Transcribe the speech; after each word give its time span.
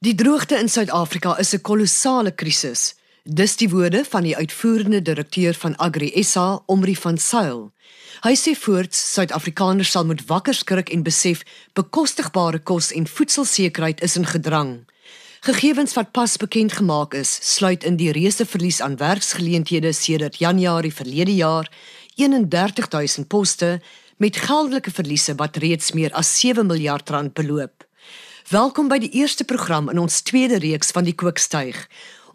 Die 0.00 0.14
droogte 0.14 0.56
in 0.56 0.68
Suid-Afrika 0.72 1.34
is 1.38 1.52
'n 1.52 1.60
kolossale 1.60 2.32
krisis. 2.32 2.94
Dis 3.24 3.56
die 3.56 3.68
woorde 3.68 4.04
van 4.04 4.22
die 4.22 4.36
uitvoerende 4.36 5.02
direkteur 5.02 5.54
van 5.54 5.76
Agri 5.76 6.22
SA, 6.22 6.62
Omri 6.66 6.96
van 6.96 7.18
Sail. 7.18 7.72
Hy 8.22 8.34
sê 8.34 8.54
voorts 8.56 9.12
Suid-Afrikaners 9.12 9.90
sal 9.90 10.04
moet 10.04 10.24
wakker 10.26 10.54
skrik 10.54 10.88
en 10.88 11.02
besef 11.02 11.42
bekostigbare 11.74 12.58
kos 12.58 12.92
en 12.92 13.06
voedselsekerheid 13.06 14.00
is 14.00 14.16
in 14.16 14.24
gedrang. 14.24 14.86
Gegevens 15.40 15.94
wat 15.94 16.12
pas 16.12 16.36
bekend 16.36 16.72
gemaak 16.72 17.14
is, 17.14 17.38
sluit 17.56 17.84
in 17.84 17.96
die 17.96 18.12
reuse 18.12 18.46
verlies 18.46 18.80
aan 18.80 18.96
werksgeleenthede 18.96 19.92
sedert 19.92 20.36
Januarie 20.36 20.94
verlede 20.94 21.34
jaar, 21.34 21.70
31000 22.16 23.28
poste 23.28 23.80
met 24.16 24.36
geldelike 24.36 24.90
verliese 24.90 25.34
wat 25.34 25.56
reeds 25.56 25.92
meer 25.92 26.12
as 26.12 26.40
7 26.40 26.66
miljard 26.66 27.10
rand 27.10 27.34
beloop. 27.34 27.89
Welkom 28.50 28.88
by 28.90 28.96
die 28.98 29.12
eerste 29.14 29.44
program 29.46 29.86
in 29.92 29.98
ons 30.02 30.24
tweede 30.26 30.56
reeks 30.58 30.88
van 30.90 31.06
die 31.06 31.14
Kookstuig. 31.14 31.76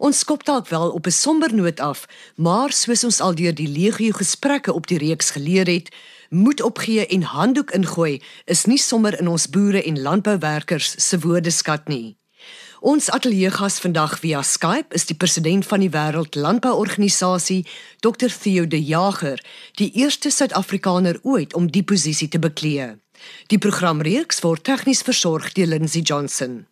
Ons 0.00 0.22
skop 0.24 0.46
dalk 0.48 0.70
wel 0.72 0.88
op 0.96 1.06
'n 1.06 1.12
somber 1.12 1.52
noot 1.54 1.80
af, 1.80 2.06
maar 2.36 2.72
soos 2.72 3.04
ons 3.04 3.20
al 3.20 3.34
deur 3.34 3.54
die 3.54 3.68
legio 3.68 4.12
gesprekke 4.16 4.72
op 4.72 4.86
die 4.86 4.98
reeks 4.98 5.30
geleer 5.30 5.68
het, 5.68 5.92
moet 6.30 6.62
opgee 6.62 7.06
en 7.06 7.22
handdoek 7.22 7.70
ingooi 7.70 8.22
is 8.44 8.64
nie 8.64 8.78
sommer 8.78 9.20
in 9.20 9.28
ons 9.28 9.48
boere 9.48 9.82
en 9.82 10.00
landbouwerkers 10.02 10.94
se 11.08 11.18
woordeskat 11.18 11.88
nie. 11.88 12.16
Ons 12.80 13.10
ateljeegas 13.10 13.78
vandag 13.78 14.18
via 14.18 14.42
Skype 14.42 14.94
is 14.94 15.06
die 15.06 15.16
president 15.16 15.66
van 15.66 15.80
die 15.80 15.90
Wêreld 15.90 16.34
Landbouorganisasie, 16.34 17.66
Dr 18.00 18.28
Theo 18.42 18.66
de 18.66 18.84
Jager, 18.84 19.44
die 19.74 19.92
eerste 19.92 20.30
Suid-Afrikaner 20.30 21.18
ooit 21.22 21.54
om 21.54 21.70
die 21.70 21.82
posisie 21.82 22.28
te 22.28 22.38
beklee. 22.38 22.96
Die 23.46 23.58
programreeks 23.58 24.40
word 24.44 24.64
tegnies 24.64 25.02
versorg 25.02 25.52
deur 25.52 25.66
Lindsey 25.66 26.02
Johnson. 26.02 26.66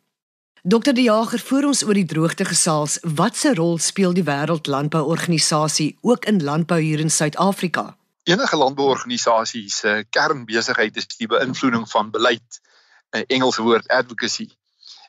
Dr. 0.67 0.95
Die 0.97 1.05
Jager 1.05 1.39
voor 1.39 1.67
ons 1.69 1.83
oor 1.85 1.95
die 1.95 2.07
droogte 2.09 2.47
gesels, 2.49 2.97
watse 3.03 3.51
rol 3.55 3.77
speel 3.79 4.15
die 4.17 4.25
Wêreld 4.25 4.67
Landbouorganisasie 4.67 5.99
ook 6.01 6.25
in 6.25 6.41
landbou 6.43 6.81
hier 6.81 7.03
in 7.05 7.11
Suid-Afrika? 7.11 7.91
Enige 8.25 8.57
landbouorganisasie 8.57 9.69
se 9.69 10.07
kernbesigheid 10.09 10.97
is 10.97 11.11
die 11.19 11.29
beïnvloeding 11.29 11.85
van 11.91 12.09
beleid, 12.11 12.61
'n 13.13 13.27
Engelse 13.29 13.63
woord 13.63 13.89
advocacy. 13.89 14.49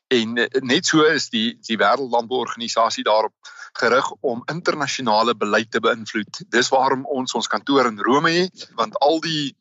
En 0.07 0.37
eh, 0.37 0.61
net 0.61 0.85
so 0.85 1.07
is 1.07 1.29
die 1.29 1.57
die 1.61 1.77
Wêreld 1.77 2.11
Landbouorganisasie 2.11 3.03
daarop 3.03 3.33
gerig 3.79 4.11
om 4.19 4.43
internasionale 4.51 5.35
beleid 5.35 5.71
te 5.71 5.79
beïnvloed. 5.79 6.43
Dis 6.49 6.69
waarom 6.69 7.05
ons 7.05 7.33
ons 7.33 7.47
kantoor 7.47 7.85
in 7.85 7.99
Rome 7.99 8.29
het, 8.29 8.69
want 8.75 8.99
al 8.99 9.19
die 9.19 9.55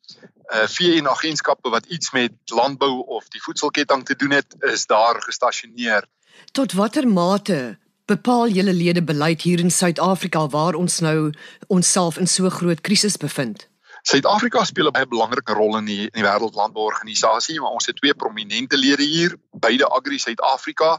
uh 0.55 0.67
VN 0.71 1.07
agentskappe 1.11 1.71
wat 1.71 1.87
iets 1.87 2.13
met 2.13 2.33
landbou 2.45 3.03
of 3.07 3.29
die 3.29 3.43
voedselketting 3.43 4.05
te 4.05 4.17
doen 4.17 4.31
het, 4.31 4.57
is 4.61 4.87
daar 4.87 5.23
gestasioneer. 5.23 6.07
Tot 6.53 6.73
watter 6.73 7.09
mate 7.09 7.79
bepaal 8.07 8.49
julle 8.49 8.73
lede 8.73 9.03
beleid 9.03 9.43
hier 9.43 9.59
in 9.59 9.71
Suid-Afrika 9.71 10.49
waar 10.49 10.75
ons 10.75 11.01
nou 11.01 11.33
onsself 11.67 12.19
in 12.19 12.27
so 12.27 12.49
groot 12.49 12.81
krisis 12.81 13.17
bevind? 13.17 13.69
Suid-Afrika 14.05 14.65
speel 14.65 14.87
'n 14.87 14.93
baie 14.93 15.07
belangrike 15.09 15.53
rol 15.57 15.77
in 15.77 15.87
die 15.89 16.03
in 16.05 16.21
die 16.21 16.25
wêreldlandbouorganisasie, 16.25 17.61
maar 17.61 17.71
ons 17.71 17.87
het 17.87 17.97
twee 17.97 18.15
prominente 18.15 18.77
lede 18.77 19.03
hier, 19.03 19.37
beide 19.53 19.89
Agri 19.89 20.19
Suid-Afrika 20.19 20.99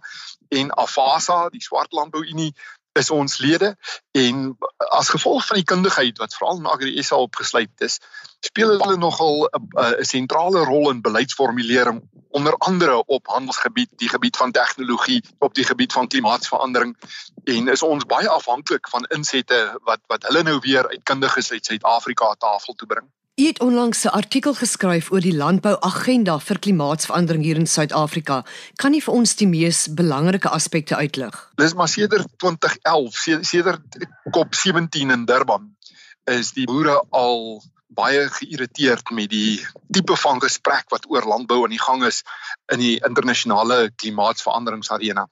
en 0.50 0.72
Afasa, 0.72 1.50
die 1.50 1.62
Swart 1.62 1.94
Landbou 1.94 2.26
Unie 2.26 2.56
is 3.00 3.10
ons 3.12 3.38
lede 3.44 3.76
en 4.12 4.58
as 4.96 5.10
gevolg 5.12 5.46
van 5.48 5.60
die 5.60 5.68
kundigheid 5.68 6.20
wat 6.22 6.36
veral 6.38 6.62
in 6.62 6.70
Agri 6.72 7.04
SA 7.04 7.20
opgesluit 7.26 7.84
is, 7.88 8.00
speel 8.46 8.72
hulle 8.76 8.98
nogal 8.98 9.50
'n 9.52 10.06
sentrale 10.06 10.64
rol 10.70 10.90
in 10.92 11.02
beleidsformulering 11.02 12.02
onder 12.36 12.56
andere 12.58 13.06
op 13.06 13.28
handelsgebied, 13.28 13.90
die 13.96 14.10
gebied 14.10 14.38
van 14.38 14.52
tegnologie, 14.52 15.24
op 15.40 15.54
die 15.54 15.66
gebied 15.66 15.94
van 15.94 16.08
klimaatsverandering 16.08 16.96
en 17.44 17.68
is 17.68 17.84
ons 17.84 18.06
baie 18.06 18.30
afhanklik 18.30 18.90
van 18.90 19.06
insette 19.18 19.60
wat 19.84 20.02
wat 20.08 20.24
hulle 20.28 20.44
nou 20.44 20.58
weer 20.60 20.90
uit 20.90 21.04
kundiges 21.04 21.52
uit 21.52 21.66
Suid-Afrika 21.66 22.34
tafel 22.34 22.74
toe 22.74 22.88
bring. 22.88 23.08
U 23.36 23.46
het 23.46 23.60
onlangs 23.60 24.04
'n 24.04 24.08
artikel 24.08 24.54
geskryf 24.54 25.12
oor 25.12 25.20
die 25.20 25.36
landbouagenda 25.36 26.40
vir 26.40 26.60
klimaatsverandering 26.60 27.44
hier 27.44 27.56
in 27.56 27.68
Suid-Afrika. 27.68 28.46
Kan 28.76 28.94
u 28.94 29.02
vir 29.02 29.14
ons 29.14 29.36
die 29.36 29.48
mees 29.48 29.88
belangrike 29.94 30.50
aspekte 30.50 30.96
uitlig? 30.96 31.52
Dis 31.56 31.74
maar 31.74 31.88
sedert 31.88 32.28
2011, 32.38 33.18
sedert 33.42 34.08
COP17 34.38 35.12
in 35.12 35.26
Durban, 35.26 35.76
is 36.24 36.52
die 36.52 36.66
boere 36.66 37.04
al 37.10 37.64
baie 37.88 38.30
geïrriteerd 38.30 39.10
met 39.10 39.30
die 39.30 39.68
tipe 39.92 40.16
van 40.16 40.42
gesprek 40.42 40.86
wat 40.88 41.10
oor 41.10 41.28
landbou 41.28 41.64
aan 41.64 41.76
die 41.76 41.84
gang 41.84 42.06
is 42.06 42.24
in 42.72 42.80
die 42.80 43.00
internasionale 43.04 43.92
klimaatsveranderingsarena. 43.96 45.28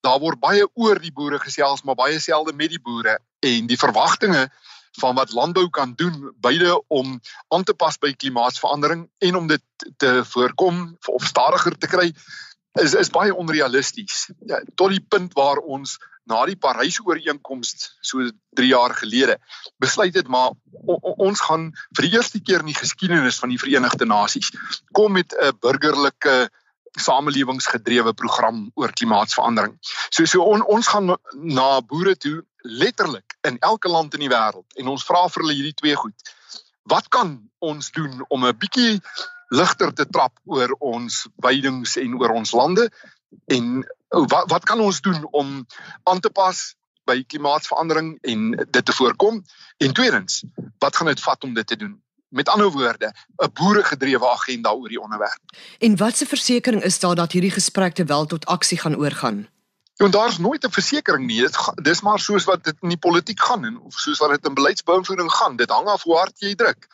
Daar 0.00 0.20
word 0.20 0.38
baie 0.40 0.68
oor 0.74 0.98
die 0.98 1.12
boere 1.12 1.38
gesels, 1.38 1.82
maar 1.82 1.94
baie 1.94 2.20
selde 2.20 2.52
met 2.52 2.70
die 2.70 2.80
boere 2.82 3.18
en 3.40 3.66
die 3.66 3.78
verwagtinge 3.78 4.50
van 4.98 5.14
wat 5.14 5.32
landbou 5.32 5.68
kan 5.70 5.92
doen 5.94 6.34
beide 6.40 6.82
om 6.88 7.20
aan 7.48 7.64
te 7.64 7.74
pas 7.74 7.98
by 7.98 8.12
klimaatsverandering 8.12 9.08
en 9.18 9.36
om 9.36 9.46
dit 9.46 9.62
te 9.96 10.20
voorkom 10.24 10.96
of 11.06 11.24
stadiger 11.24 11.78
te 11.78 11.86
kry 11.86 12.12
is 12.78 12.94
is 12.94 13.10
baie 13.10 13.34
onrealisties. 13.34 14.30
Ja, 14.46 14.60
tot 14.74 14.94
die 14.94 15.02
punt 15.02 15.32
waar 15.34 15.58
ons 15.58 15.98
na 16.30 16.44
die 16.46 16.56
Parys-ooreenkoms 16.56 17.72
so 18.06 18.28
3 18.58 18.68
jaar 18.70 18.94
gelede 18.94 19.38
besluit 19.82 20.14
het 20.14 20.28
maar 20.28 20.52
o, 20.86 20.94
o, 20.94 21.14
ons 21.26 21.40
gaan 21.40 21.70
vir 21.96 22.06
die 22.06 22.14
eerste 22.14 22.40
keer 22.40 22.62
in 22.62 22.70
die 22.70 22.78
geskiedenis 22.78 23.40
van 23.42 23.50
die 23.50 23.58
Verenigde 23.58 24.06
Nasies 24.06 24.52
kom 24.92 25.18
met 25.18 25.34
'n 25.34 25.56
burgerlike 25.60 26.50
samelewingsgedrewe 26.98 28.12
program 28.14 28.70
oor 28.74 28.92
klimaatsverandering. 28.92 29.76
So 30.10 30.24
so 30.24 30.42
on, 30.42 30.62
ons 30.62 30.88
gaan 30.88 31.16
na 31.34 31.80
boere 31.80 32.16
toe 32.16 32.42
letterlik 32.62 33.36
in 33.48 33.58
elke 33.58 33.88
land 33.88 34.14
in 34.14 34.20
die 34.20 34.32
wêreld 34.32 34.66
en 34.76 34.88
ons 34.88 35.04
vra 35.04 35.26
vir 35.28 35.42
hulle 35.42 35.56
hierdie 35.58 35.78
twee 35.82 35.96
goed. 35.96 36.32
Wat 36.90 37.08
kan 37.08 37.36
ons 37.58 37.90
doen 37.90 38.24
om 38.28 38.46
'n 38.46 38.56
bietjie 38.58 39.00
ligter 39.50 39.92
te 39.92 40.06
trap 40.06 40.38
oor 40.44 40.74
ons 40.78 41.26
weidings 41.36 41.96
en 41.96 42.14
oor 42.20 42.30
ons 42.30 42.52
lande 42.52 42.90
en 43.46 43.82
wat 44.08 44.50
wat 44.50 44.64
kan 44.64 44.80
ons 44.80 45.00
doen 45.00 45.26
om 45.30 45.66
aan 46.02 46.20
te 46.20 46.30
pas 46.30 46.74
by 47.04 47.22
klimaatsverandering 47.26 48.18
en 48.22 48.50
dit 48.70 48.84
te 48.84 48.92
voorkom? 48.92 49.42
En 49.78 49.92
tweedens, 49.92 50.44
wat 50.78 50.96
gaan 50.96 51.06
dit 51.06 51.20
vat 51.20 51.44
om 51.44 51.54
dit 51.54 51.66
te 51.66 51.76
doen? 51.76 52.02
Met 52.28 52.48
ander 52.48 52.70
woorde, 52.70 53.12
'n 53.42 53.52
boeregedrewe 53.52 54.28
agenda 54.28 54.70
oor 54.72 54.88
die 54.88 55.00
onderwerp. 55.00 55.40
En 55.78 55.96
watse 55.96 56.26
versekering 56.26 56.82
is 56.82 56.98
daar 56.98 57.14
dat 57.14 57.32
hierdie 57.32 57.50
gesprekke 57.50 58.04
wel 58.04 58.26
tot 58.26 58.46
aksie 58.46 58.78
gaan 58.78 58.96
oorgaan? 58.96 59.48
En 60.00 60.10
daar's 60.10 60.38
nooit 60.38 60.64
'n 60.64 60.70
versekering 60.70 61.26
nie. 61.26 61.40
Dit 61.40 61.56
dis 61.74 62.00
maar 62.00 62.18
soos 62.18 62.44
wat 62.44 62.64
dit 62.64 62.76
in 62.80 62.88
die 62.88 62.98
politiek 63.06 63.40
gaan 63.40 63.64
en 63.64 63.80
of 63.80 63.94
soos 63.94 64.18
wat 64.18 64.30
dit 64.30 64.46
in 64.46 64.54
beleidsbeïnvloeding 64.54 65.32
gaan. 65.32 65.56
Dit 65.56 65.70
hang 65.70 65.86
af 65.86 66.02
hoe 66.02 66.16
hard 66.16 66.40
jy 66.40 66.54
druk. 66.54 66.86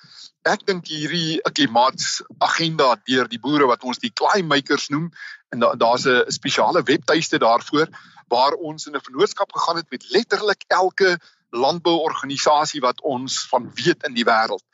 Ek 0.43 0.67
dink 0.67 0.87
hierdie 0.87 1.41
klimaatsagenda 1.53 2.97
deur 3.05 3.29
die 3.29 3.39
boere 3.39 3.67
wat 3.67 3.83
ons 3.83 3.99
die 3.99 4.11
claymakers 4.11 4.89
noem 4.89 5.13
en 5.49 5.59
daar's 5.79 6.03
da 6.03 6.25
'n 6.25 6.33
spesiale 6.33 6.83
webtuiste 6.83 7.39
daarvoor 7.39 7.89
waar 8.29 8.53
ons 8.53 8.87
in 8.87 8.97
'n 8.97 9.07
vennootskap 9.09 9.53
gegaan 9.53 9.77
het 9.77 9.91
met 9.91 10.11
letterlik 10.11 10.65
elke 10.67 11.19
landbouorganisasie 11.51 12.81
wat 12.81 13.01
ons 13.03 13.47
van 13.49 13.71
weet 13.75 14.03
in 14.09 14.15
die 14.15 14.25
wêreld. 14.25 14.65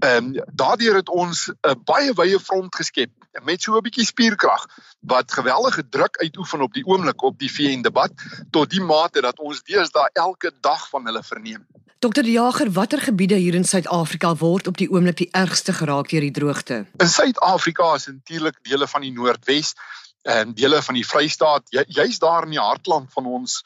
Ehm 0.00 0.32
um, 0.32 0.44
daardeur 0.52 0.94
het 1.00 1.08
ons 1.08 1.48
'n 1.50 1.82
baie 1.84 2.12
wye 2.14 2.40
front 2.40 2.74
geskep 2.74 3.10
met 3.42 3.62
so 3.62 3.76
'n 3.76 3.82
bietjie 3.82 4.04
spierkrag 4.04 4.66
wat 5.00 5.32
geweldige 5.32 5.88
druk 5.88 6.16
uitoefen 6.16 6.60
op 6.60 6.72
die 6.72 6.84
oomblik 6.84 7.22
op 7.22 7.38
die 7.38 7.52
VN 7.52 7.82
debat 7.82 8.12
tot 8.50 8.70
die 8.70 8.80
mate 8.80 9.20
dat 9.20 9.38
ons 9.38 9.62
deesdae 9.62 10.10
elke 10.12 10.52
dag 10.60 10.88
van 10.88 11.06
hulle 11.06 11.22
verneem. 11.22 11.66
Dokter 11.98 12.24
Jager, 12.24 12.70
watter 12.72 13.00
gebiede 13.00 13.34
hier 13.34 13.54
in 13.54 13.64
Suid-Afrika 13.64 14.34
word 14.36 14.66
op 14.66 14.76
die 14.76 14.90
oomblik 14.90 15.16
die 15.16 15.28
ergste 15.30 15.72
geraak 15.72 16.08
deur 16.08 16.20
die 16.20 16.30
droogte? 16.30 16.86
In 16.98 17.08
Suid-Afrika 17.08 17.94
is 17.94 18.06
natuurlik 18.06 18.58
dele 18.62 18.88
van 18.88 19.00
die 19.00 19.12
Noordwes 19.12 19.74
en 20.22 20.54
dele 20.54 20.82
van 20.82 20.94
die 20.94 21.06
Vrystaat, 21.06 21.62
jy's 21.70 22.18
daar 22.18 22.42
in 22.42 22.50
die 22.50 22.60
hartland 22.60 23.12
van 23.12 23.26
ons 23.26 23.62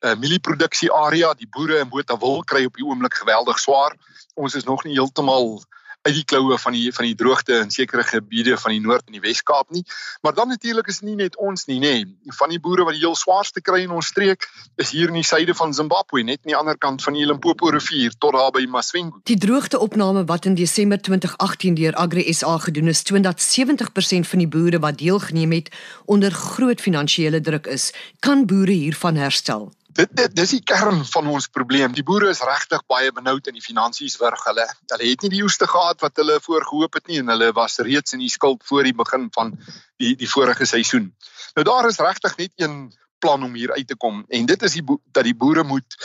uh, 0.00 0.14
mielieproduksie 0.20 0.92
area, 0.92 1.34
die 1.34 1.48
boere 1.50 1.80
in 1.80 1.90
Botawil 1.92 2.42
kry 2.44 2.64
op 2.68 2.78
die 2.78 2.86
oomblik 2.86 3.14
geweldig 3.22 3.58
swaar. 3.58 3.96
Ons 4.34 4.54
is 4.54 4.64
nog 4.64 4.84
nie 4.84 4.96
heeltemal 4.96 5.60
uit 6.02 6.14
die 6.14 6.24
kloue 6.24 6.56
van 6.58 6.72
die 6.72 6.88
van 6.96 7.04
die 7.04 7.14
droogte 7.14 7.58
in 7.60 7.70
sekere 7.70 8.02
gebiede 8.02 8.56
van 8.56 8.72
die 8.72 8.80
Noord 8.80 9.06
en 9.06 9.16
die 9.18 9.20
Wes-Kaap 9.20 9.70
nie. 9.70 9.82
Maar 10.24 10.34
dan 10.34 10.48
natuurlik 10.48 10.88
is 10.88 11.00
nie 11.04 11.14
net 11.14 11.36
ons 11.36 11.66
nie, 11.68 11.76
nê. 11.78 11.92
Nee. 12.00 12.32
Van 12.38 12.48
die 12.52 12.60
boere 12.60 12.86
wat 12.88 12.96
die 12.96 13.02
heel 13.02 13.16
swaarste 13.18 13.60
kry 13.60 13.82
in 13.84 13.92
ons 13.92 14.08
streek 14.12 14.46
is 14.80 14.94
hier 14.96 15.12
in 15.12 15.18
die 15.20 15.26
suide 15.26 15.54
van 15.54 15.74
Zimbabwe, 15.76 16.22
net 16.24 16.40
aan 16.40 16.52
die 16.54 16.56
ander 16.56 16.78
kant 16.78 17.04
van 17.04 17.18
die 17.18 17.26
Limpopo 17.28 17.68
rivier 17.74 18.14
tot 18.18 18.32
daar 18.36 18.52
by 18.56 18.64
Masvingo. 18.68 19.20
Die 19.28 19.36
droogteopname 19.40 20.24
wat 20.30 20.48
in 20.48 20.56
Desember 20.56 21.00
2018 21.00 21.76
deur 21.76 21.98
Agri 22.00 22.24
SA 22.32 22.56
gedoen 22.64 22.88
is, 22.88 23.02
toon 23.02 23.26
dat 23.26 23.44
70% 23.44 24.30
van 24.32 24.44
die 24.44 24.48
boere 24.48 24.80
wat 24.80 24.98
deelgeneem 24.98 25.52
het 25.52 25.68
onder 26.06 26.32
groot 26.32 26.80
finansiële 26.80 27.40
druk 27.40 27.66
is, 27.66 27.90
kan 28.24 28.46
boere 28.46 28.72
hiervan 28.72 29.20
herstel. 29.20 29.68
Dit 29.96 30.12
dit 30.14 30.34
dis 30.36 30.52
die 30.54 30.62
kern 30.62 31.02
van 31.08 31.28
ons 31.32 31.48
probleem. 31.50 31.92
Die 31.96 32.04
boere 32.06 32.30
is 32.30 32.42
regtig 32.46 32.82
baie 32.90 33.10
benoud 33.12 33.48
in 33.50 33.56
die 33.58 33.64
finansies 33.64 34.16
wurg 34.20 34.44
hulle. 34.46 34.66
Hulle 34.92 35.08
het 35.08 35.24
nie 35.24 35.32
die 35.34 35.42
oeste 35.42 35.66
gehad 35.70 36.00
wat 36.04 36.20
hulle 36.22 36.38
voorgehoop 36.44 36.98
het 37.00 37.10
nie 37.10 37.18
en 37.22 37.32
hulle 37.32 37.50
was 37.56 37.80
reeds 37.86 38.14
in 38.14 38.22
die 38.22 38.30
skuld 38.30 38.62
voor 38.68 38.86
die 38.86 38.94
begin 38.96 39.28
van 39.34 39.56
die 39.98 40.14
die 40.20 40.30
vorige 40.30 40.66
seisoen. 40.66 41.10
Nou 41.56 41.66
daar 41.66 41.90
is 41.90 41.98
regtig 41.98 42.36
net 42.38 42.52
een 42.62 42.78
plan 43.18 43.42
om 43.42 43.54
hier 43.58 43.74
uit 43.74 43.88
te 43.88 43.96
kom 43.96 44.24
en 44.28 44.46
dit 44.46 44.62
is 44.68 44.78
die 44.78 44.84
dat 45.12 45.26
die 45.26 45.36
boere 45.36 45.64
moet 45.64 45.98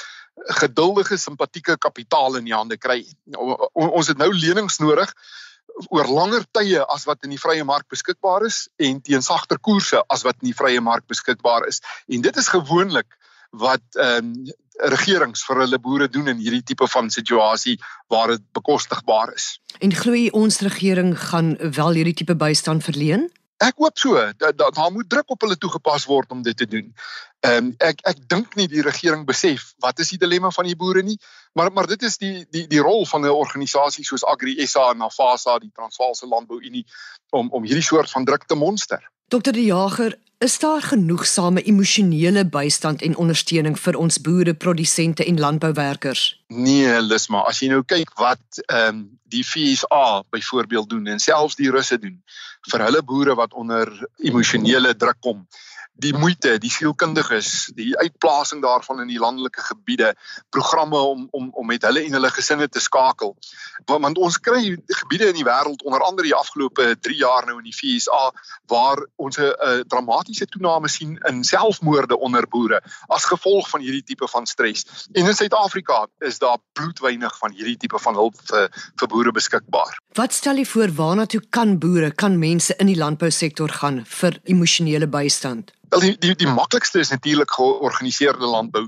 geduldige 0.60 1.18
simpatieke 1.18 1.78
kapitaal 1.78 2.40
in 2.42 2.50
die 2.50 2.56
hande 2.56 2.78
kry. 2.78 3.04
Ons 3.74 4.10
het 4.12 4.18
nou 4.18 4.32
lenings 4.34 4.80
nodig 4.82 5.14
oor 5.92 6.08
langer 6.08 6.46
tye 6.56 6.82
as 6.96 7.06
wat 7.06 7.24
in 7.28 7.34
die 7.36 7.42
vrye 7.42 7.64
mark 7.68 7.88
beskikbaar 7.92 8.46
is 8.48 8.66
en 8.80 9.02
teen 9.02 9.24
sagter 9.26 9.60
koerse 9.60 10.02
as 10.10 10.24
wat 10.28 10.42
in 10.42 10.52
die 10.52 10.58
vrye 10.58 10.82
mark 10.82 11.08
beskikbaar 11.08 11.68
is. 11.68 11.82
En 12.08 12.26
dit 12.26 12.38
is 12.38 12.52
gewoonlik 12.52 13.18
wat 13.62 13.84
ehm 13.96 14.32
um, 14.36 14.54
regerings 14.92 15.46
vir 15.48 15.62
hulle 15.64 15.78
boere 15.80 16.10
doen 16.12 16.28
in 16.28 16.42
hierdie 16.44 16.64
tipe 16.64 16.88
van 16.92 17.10
situasie 17.10 17.78
waar 18.12 18.34
dit 18.34 18.44
bekostigbaar 18.52 19.32
is. 19.34 19.60
En 19.80 19.96
glo 19.96 20.16
jy 20.16 20.28
ons 20.36 20.60
regering 20.60 21.14
gaan 21.30 21.56
wel 21.78 22.02
hierdie 22.02 22.18
tipe 22.24 22.36
bystand 22.36 22.84
verleen? 22.84 23.30
Ek 23.64 23.78
hoop 23.80 23.96
so 23.98 24.20
dat 24.36 24.58
da, 24.60 24.68
daar 24.76 24.92
moet 24.92 25.08
druk 25.10 25.32
op 25.32 25.46
hulle 25.48 25.56
toegepas 25.56 26.06
word 26.12 26.32
om 26.36 26.42
dit 26.44 26.58
te 26.58 26.68
doen. 26.68 26.92
Ehm 27.46 27.70
um, 27.70 27.72
ek 27.80 28.04
ek 28.12 28.20
dink 28.28 28.56
nie 28.60 28.68
die 28.68 28.84
regering 28.84 29.24
besef 29.26 29.72
wat 29.84 30.00
is 30.04 30.12
die 30.12 30.20
dilemma 30.20 30.52
van 30.52 30.68
die 30.68 30.76
boere 30.76 31.04
nie, 31.04 31.16
maar 31.56 31.72
maar 31.72 31.88
dit 31.88 32.04
is 32.04 32.18
die 32.20 32.44
die 32.52 32.66
die 32.68 32.84
rol 32.84 33.06
van 33.06 33.24
'n 33.24 33.32
organisasie 33.32 34.04
soos 34.04 34.28
Agri 34.28 34.60
SA 34.68 34.92
en 34.92 34.98
Nafasa, 34.98 35.60
die 35.60 35.72
Transvaalse 35.72 36.28
Landbou 36.28 36.60
Unie 36.60 36.86
om 37.32 37.50
om 37.52 37.64
hierdie 37.64 37.88
soort 37.88 38.12
van 38.12 38.26
druk 38.26 38.44
te 38.46 38.56
monster. 38.56 39.00
Dokter 39.28 39.54
De 39.54 39.64
Jager, 39.64 40.20
is 40.38 40.60
daar 40.60 40.82
genoegsame 40.82 41.62
emosionele 41.62 42.46
bystand 42.46 43.02
en 43.02 43.16
ondersteuning 43.16 43.80
vir 43.80 43.98
ons 43.98 44.22
boere, 44.22 44.54
produsente 44.54 45.26
en 45.26 45.40
landbouwerkers? 45.40 46.44
Nee, 46.48 47.02
Lisma, 47.02 47.42
as 47.50 47.60
jy 47.62 47.72
nou 47.72 47.82
kyk 47.90 48.12
wat 48.22 48.60
ehm 48.68 48.90
um, 48.90 49.06
die 49.36 49.42
FSA 49.44 50.22
byvoorbeeld 50.30 50.90
doen 50.90 51.08
en 51.10 51.20
selfs 51.20 51.58
die 51.58 51.72
Russe 51.74 51.98
doen 52.00 52.20
vir 52.70 52.84
hulle 52.86 53.02
boere 53.04 53.34
wat 53.36 53.56
onder 53.58 53.90
emosionele 54.22 54.94
druk 54.94 55.18
kom 55.26 55.42
die 55.96 56.12
moeite, 56.16 56.58
die 56.60 56.72
sielkundiges, 56.72 57.72
die 57.76 57.94
uitplasing 57.98 58.62
daarvan 58.64 59.00
in 59.06 59.12
die 59.12 59.20
landelike 59.20 59.64
gebiede, 59.64 60.14
programme 60.52 61.00
om 61.00 61.28
om 61.32 61.50
om 61.56 61.68
met 61.68 61.86
hulle 61.88 62.04
en 62.04 62.18
hulle 62.18 62.32
gesinne 62.36 62.68
te 62.68 62.82
skakel. 62.84 63.36
Want, 63.86 64.04
want 64.04 64.20
ons 64.20 64.38
kry 64.44 64.76
gebiede 65.00 65.30
in 65.32 65.40
die 65.40 65.48
wêreld 65.48 65.86
onder 65.88 66.04
andere 66.04 66.28
die 66.28 66.36
afgelope 66.36 66.96
3 67.08 67.16
jaar 67.20 67.48
nou 67.48 67.58
in 67.62 67.70
die 67.70 67.76
FSA 67.76 68.32
waar 68.72 69.06
ons 69.16 69.40
'n 69.40 69.48
uh, 69.48 69.80
dramatiese 69.88 70.48
toename 70.52 70.92
sien 70.92 71.18
in 71.30 71.44
selfmoorde 71.44 72.18
onder 72.18 72.48
boere 72.48 72.82
as 73.08 73.26
gevolg 73.26 73.70
van 73.70 73.82
hierdie 73.82 74.04
tipe 74.04 74.28
van 74.28 74.46
stres. 74.46 74.86
En 75.14 75.26
in 75.26 75.36
Suid-Afrika 75.36 76.08
is 76.20 76.35
daar 76.40 76.58
bloedwynig 76.78 77.38
van 77.38 77.52
hierdie 77.52 77.78
tipe 77.78 78.00
van 78.00 78.16
hulp 78.16 78.40
vir 78.50 78.70
vir 79.00 79.12
boere 79.12 79.32
beskikbaar. 79.36 79.98
Wat 80.16 80.34
stel 80.34 80.62
jy 80.62 80.66
voor 80.66 80.94
waarna 80.96 81.26
toe 81.26 81.42
kan 81.50 81.78
boere, 81.80 82.12
kan 82.12 82.40
mense 82.40 82.76
in 82.80 82.88
die 82.92 83.00
landbousektor 83.00 83.72
gaan 83.82 84.04
vir 84.06 84.40
emosionele 84.44 85.08
bystand? 85.08 85.74
Wel 85.90 86.00
die 86.00 86.16
die, 86.20 86.36
die 86.36 86.52
maklikste 86.52 87.00
is 87.00 87.10
natuurlik 87.14 87.52
georganiseerde 87.52 88.46
landbou. 88.46 88.88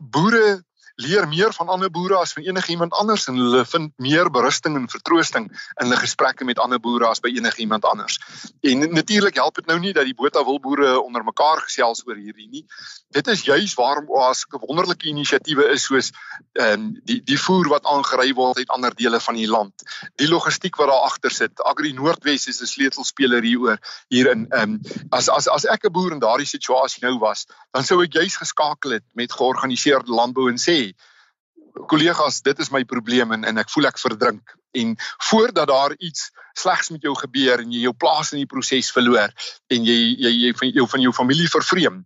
Boere 0.00 0.62
leer 0.96 1.28
meer 1.28 1.52
van 1.52 1.68
ander 1.68 1.90
boere 1.92 2.16
as 2.16 2.32
van 2.32 2.42
enigiemand 2.42 2.94
anders 2.96 3.26
en 3.28 3.36
hulle 3.36 3.64
vind 3.68 3.92
meer 4.00 4.30
berusting 4.32 4.76
en 4.78 4.88
vertroosting 4.88 5.48
in 5.50 5.84
hulle 5.84 5.98
gesprekke 6.00 6.44
met 6.48 6.58
ander 6.58 6.80
boere 6.80 7.06
as 7.10 7.20
by 7.20 7.28
enigiemand 7.36 7.84
anders. 7.84 8.16
En 8.64 8.86
natuurlik 8.94 9.34
help 9.36 9.60
dit 9.60 9.66
nou 9.66 9.78
nie 9.80 9.92
dat 9.92 10.08
die 10.08 10.16
Botawil 10.16 10.60
boere 10.60 10.94
onder 11.00 11.24
mekaar 11.24 11.60
gesels 11.66 12.00
oor 12.06 12.16
hierdie 12.16 12.48
nie. 12.48 12.64
Dit 13.12 13.28
is 13.28 13.44
juis 13.44 13.74
waarom 13.76 14.08
oas 14.08 14.46
wonderlike 14.48 15.08
inisiatiewe 15.08 15.68
is 15.74 15.84
soos 15.84 16.12
ehm 16.56 16.72
um, 16.72 16.88
die 17.04 17.20
die 17.24 17.38
voer 17.38 17.68
wat 17.68 17.84
aangery 17.84 18.32
word 18.34 18.58
uit 18.58 18.72
ander 18.72 18.94
dele 18.96 19.20
van 19.20 19.36
die 19.36 19.48
land. 19.48 19.84
Die 20.16 20.28
logistiek 20.28 20.76
wat 20.80 20.88
daar 20.88 21.04
agter 21.10 21.30
sit. 21.30 21.60
Agri 21.60 21.92
Noordwes 21.92 22.48
is 22.48 22.62
'n 22.62 22.66
sleutelspeler 22.66 23.42
hieroor 23.42 23.78
hierin. 24.08 24.46
Ehm 24.50 24.80
um, 24.80 24.80
as 25.10 25.28
as 25.28 25.48
as 25.48 25.64
ek 25.64 25.84
'n 25.84 25.92
boer 25.92 26.12
in 26.12 26.24
daardie 26.24 26.48
situasie 26.48 27.04
nou 27.04 27.18
was, 27.18 27.46
dan 27.72 27.84
sou 27.84 28.02
ek 28.02 28.12
juis 28.12 28.36
geskakel 28.36 28.90
het 28.90 29.04
met 29.12 29.32
georganiseerde 29.32 30.12
landbou 30.12 30.48
en 30.48 30.58
sê 30.58 30.85
kollegas, 31.86 32.42
dit 32.42 32.58
is 32.58 32.70
my 32.70 32.84
probleem 32.84 33.32
en 33.32 33.44
en 33.44 33.58
ek 33.58 33.70
voel 33.70 33.90
ek 33.90 33.98
verdrink 34.00 34.56
en 34.76 34.96
voordat 35.30 35.68
daar 35.68 35.94
iets 35.98 36.30
slegs 36.56 36.90
met 36.90 37.02
jou 37.02 37.14
gebeur 37.16 37.60
en 37.60 37.72
jy 37.72 37.84
jou 37.84 37.92
plaas 37.92 38.32
in 38.32 38.42
die 38.42 38.50
proses 38.50 38.92
verloor 38.92 39.32
en 39.72 39.84
jy 39.84 39.98
jy 40.26 40.32
jy 40.46 40.54
van 40.56 40.72
jou 40.80 40.86
van 40.94 41.04
jou 41.04 41.12
familie 41.12 41.48
vervreem 41.52 42.04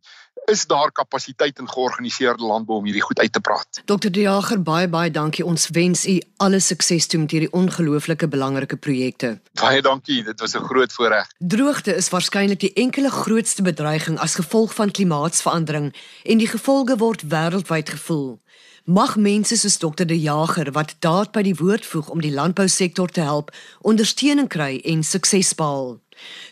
is 0.51 0.67
daar 0.67 0.91
kapasiteit 0.93 1.59
in 1.59 1.69
georganiseerde 1.69 2.43
landbou 2.43 2.79
om 2.79 2.87
hierdie 2.89 3.05
goed 3.05 3.19
uit 3.19 3.33
te 3.33 3.41
praat. 3.41 3.83
Dr. 3.85 4.11
De 4.11 4.25
Jager, 4.25 4.63
baie 4.63 4.89
baie 4.89 5.11
dankie. 5.11 5.45
Ons 5.47 5.69
wens 5.77 6.07
u 6.09 6.17
alle 6.43 6.61
sukses 6.61 7.07
toe 7.07 7.21
met 7.21 7.31
hierdie 7.31 7.51
ongelooflike 7.55 8.29
belangrike 8.29 8.77
projekte. 8.77 9.37
Baie 9.61 9.83
dankie. 9.83 10.23
Dit 10.25 10.41
was 10.41 10.57
'n 10.57 10.65
groot 10.65 10.93
voorreg. 10.93 11.29
Droogte 11.39 11.95
is 11.95 12.09
waarskynlik 12.09 12.61
die 12.61 12.73
enkele 12.73 13.11
grootste 13.11 13.63
bedreiging 13.63 14.19
as 14.19 14.35
gevolg 14.35 14.75
van 14.75 14.91
klimaatsverandering 14.91 15.95
en 16.25 16.39
die 16.39 16.49
gevolge 16.49 16.97
word 16.97 17.23
wêreldwyd 17.23 17.89
gevoel. 17.89 18.41
Mag 18.85 19.17
mense 19.17 19.57
soos 19.57 19.77
Dr. 19.77 20.07
De 20.07 20.21
Jager 20.21 20.73
wat 20.73 20.95
daad 21.05 21.33
by 21.33 21.43
die 21.45 21.55
woord 21.55 21.85
voeg 21.85 22.09
om 22.09 22.21
die 22.25 22.33
landbousektor 22.33 23.13
te 23.13 23.21
help, 23.21 23.53
ondersteuning 23.85 24.49
kry 24.49 24.81
en 24.89 25.05
sukses 25.05 25.53
behaal. 25.55 25.99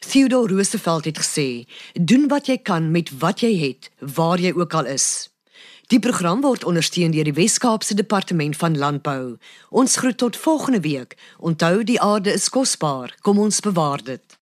Theodore 0.04 0.52
Roosevelt 0.52 1.04
het 1.04 1.18
gesê: 1.18 1.64
"Doen 1.94 2.28
wat 2.28 2.46
jy 2.46 2.58
kan 2.58 2.90
met 2.90 3.10
wat 3.18 3.40
jy 3.40 3.56
het, 3.56 3.90
waar 3.98 4.38
jy 4.40 4.52
ook 4.52 4.74
al 4.74 4.86
is." 4.86 5.30
Die 5.86 5.98
program 5.98 6.40
word 6.40 6.64
ondersteun 6.64 7.10
deur 7.10 7.24
die 7.24 7.32
Wes-Kaapse 7.32 7.94
Departement 7.94 8.56
van 8.56 8.78
Landbou. 8.78 9.36
Ons 9.70 9.96
groet 9.96 10.16
tot 10.16 10.36
volgende 10.36 10.80
week. 10.80 11.16
Onthou 11.38 11.84
die 11.84 12.00
aarde 12.00 12.32
is 12.32 12.48
kosbaar. 12.48 13.16
Kom 13.20 13.38
ons 13.38 13.60
bewaar 13.60 14.02
dit. 14.04 14.37